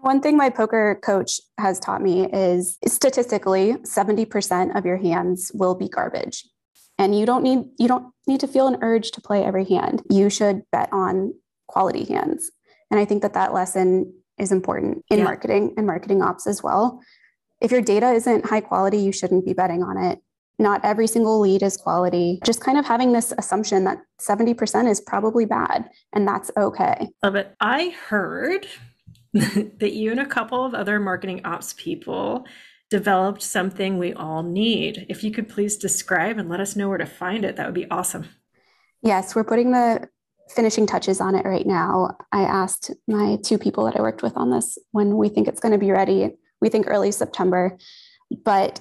One 0.00 0.20
thing 0.20 0.36
my 0.36 0.50
poker 0.50 1.00
coach 1.02 1.40
has 1.58 1.80
taught 1.80 2.02
me 2.02 2.26
is 2.32 2.78
statistically 2.86 3.74
70% 3.74 4.76
of 4.76 4.84
your 4.84 4.98
hands 4.98 5.50
will 5.54 5.74
be 5.74 5.88
garbage. 5.88 6.44
And 6.98 7.18
you 7.18 7.26
don't 7.26 7.42
need 7.42 7.64
you 7.78 7.88
don't 7.88 8.12
need 8.26 8.40
to 8.40 8.48
feel 8.48 8.68
an 8.68 8.78
urge 8.82 9.10
to 9.12 9.20
play 9.20 9.44
every 9.44 9.64
hand. 9.64 10.02
You 10.10 10.30
should 10.30 10.62
bet 10.72 10.88
on 10.92 11.34
quality 11.66 12.04
hands. 12.04 12.50
And 12.90 13.00
I 13.00 13.04
think 13.04 13.22
that 13.22 13.34
that 13.34 13.52
lesson 13.52 14.14
is 14.38 14.52
important 14.52 15.04
in 15.10 15.18
yeah. 15.18 15.24
marketing 15.24 15.74
and 15.76 15.86
marketing 15.86 16.22
ops 16.22 16.46
as 16.46 16.62
well. 16.62 17.00
If 17.60 17.70
your 17.70 17.80
data 17.80 18.10
isn't 18.12 18.46
high 18.46 18.60
quality, 18.60 18.98
you 18.98 19.12
shouldn't 19.12 19.46
be 19.46 19.54
betting 19.54 19.82
on 19.82 19.96
it. 19.96 20.20
Not 20.58 20.84
every 20.84 21.06
single 21.06 21.40
lead 21.40 21.62
is 21.62 21.76
quality. 21.76 22.40
Just 22.44 22.60
kind 22.60 22.78
of 22.78 22.86
having 22.86 23.12
this 23.12 23.32
assumption 23.36 23.84
that 23.84 23.98
70% 24.20 24.90
is 24.90 25.00
probably 25.00 25.44
bad 25.44 25.90
and 26.14 26.26
that's 26.26 26.50
okay. 26.56 27.08
Love 27.22 27.34
it. 27.34 27.54
I 27.60 27.90
heard 28.08 28.66
that 29.32 29.92
you 29.92 30.10
and 30.10 30.20
a 30.20 30.26
couple 30.26 30.64
of 30.64 30.74
other 30.74 30.98
marketing 30.98 31.42
ops 31.44 31.74
people 31.74 32.46
developed 32.88 33.42
something 33.42 33.98
we 33.98 34.12
all 34.14 34.42
need. 34.42 35.06
If 35.08 35.24
you 35.24 35.30
could 35.30 35.48
please 35.48 35.76
describe 35.76 36.38
and 36.38 36.48
let 36.48 36.60
us 36.60 36.76
know 36.76 36.88
where 36.88 36.98
to 36.98 37.06
find 37.06 37.44
it, 37.44 37.56
that 37.56 37.66
would 37.66 37.74
be 37.74 37.90
awesome. 37.90 38.28
Yes, 39.02 39.34
we're 39.34 39.44
putting 39.44 39.72
the 39.72 40.08
finishing 40.48 40.86
touches 40.86 41.20
on 41.20 41.34
it 41.34 41.44
right 41.44 41.66
now. 41.66 42.16
I 42.32 42.42
asked 42.42 42.90
my 43.08 43.38
two 43.42 43.58
people 43.58 43.84
that 43.84 43.96
I 43.96 44.02
worked 44.02 44.22
with 44.22 44.36
on 44.36 44.50
this 44.50 44.78
when 44.92 45.16
we 45.16 45.28
think 45.28 45.48
it's 45.48 45.60
going 45.60 45.72
to 45.72 45.78
be 45.78 45.90
ready. 45.90 46.30
We 46.60 46.68
think 46.68 46.86
early 46.88 47.10
September. 47.12 47.76
But 48.44 48.80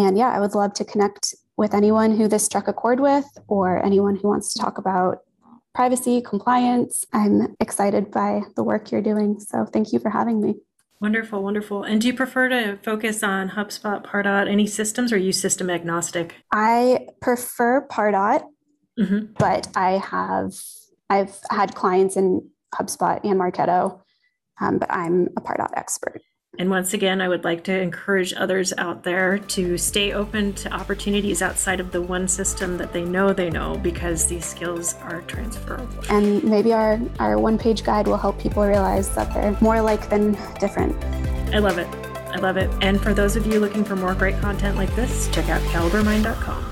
And 0.00 0.16
yeah, 0.16 0.30
I 0.30 0.40
would 0.40 0.54
love 0.54 0.74
to 0.74 0.84
connect 0.84 1.34
with 1.56 1.74
anyone 1.74 2.16
who 2.16 2.26
this 2.26 2.44
struck 2.44 2.68
a 2.68 2.72
chord 2.72 3.00
with 3.00 3.26
or 3.46 3.84
anyone 3.84 4.16
who 4.16 4.28
wants 4.28 4.52
to 4.54 4.60
talk 4.60 4.78
about 4.78 5.18
privacy, 5.74 6.20
compliance. 6.22 7.04
I'm 7.12 7.54
excited 7.60 8.10
by 8.10 8.42
the 8.56 8.64
work 8.64 8.90
you're 8.90 9.02
doing. 9.02 9.38
So 9.40 9.66
thank 9.66 9.92
you 9.92 9.98
for 9.98 10.10
having 10.10 10.40
me. 10.40 10.54
Wonderful, 11.00 11.42
wonderful. 11.42 11.82
And 11.82 12.00
do 12.00 12.08
you 12.08 12.14
prefer 12.14 12.48
to 12.48 12.78
focus 12.82 13.22
on 13.22 13.50
HubSpot, 13.50 14.04
Pardot, 14.04 14.50
any 14.50 14.66
systems, 14.66 15.12
or 15.12 15.16
you 15.16 15.32
system 15.32 15.70
agnostic? 15.70 16.34
I 16.52 17.08
prefer 17.22 17.86
Pardot, 17.88 18.42
mm-hmm. 18.98 19.32
but 19.38 19.68
I 19.74 19.92
have 19.92 20.52
I've 21.08 21.38
had 21.50 21.74
clients 21.74 22.16
in 22.16 22.48
HubSpot 22.74 23.20
and 23.24 23.40
Marketo, 23.40 24.00
um, 24.60 24.78
but 24.78 24.92
I'm 24.92 25.28
a 25.36 25.40
Pardot 25.40 25.70
expert. 25.74 26.20
And 26.58 26.68
once 26.68 26.92
again, 26.92 27.20
I 27.20 27.28
would 27.28 27.44
like 27.44 27.64
to 27.64 27.80
encourage 27.80 28.34
others 28.34 28.72
out 28.76 29.04
there 29.04 29.38
to 29.38 29.78
stay 29.78 30.12
open 30.12 30.52
to 30.54 30.72
opportunities 30.72 31.42
outside 31.42 31.80
of 31.80 31.92
the 31.92 32.02
one 32.02 32.26
system 32.28 32.76
that 32.78 32.92
they 32.92 33.04
know 33.04 33.32
they 33.32 33.50
know 33.50 33.78
because 33.78 34.26
these 34.26 34.44
skills 34.44 34.94
are 35.02 35.22
transferable. 35.22 35.88
And 36.10 36.42
maybe 36.42 36.72
our, 36.72 37.00
our 37.18 37.38
one 37.38 37.56
page 37.56 37.84
guide 37.84 38.08
will 38.08 38.18
help 38.18 38.38
people 38.38 38.64
realize 38.64 39.08
that 39.14 39.32
they're 39.32 39.56
more 39.60 39.76
alike 39.76 40.10
than 40.10 40.32
different. 40.58 41.02
I 41.54 41.60
love 41.60 41.78
it. 41.78 41.88
I 42.34 42.36
love 42.36 42.56
it. 42.56 42.70
And 42.82 43.00
for 43.00 43.14
those 43.14 43.36
of 43.36 43.46
you 43.46 43.60
looking 43.60 43.84
for 43.84 43.96
more 43.96 44.14
great 44.14 44.38
content 44.40 44.76
like 44.76 44.94
this, 44.94 45.28
check 45.28 45.48
out 45.48 45.62
calibermind.com. 45.62 46.69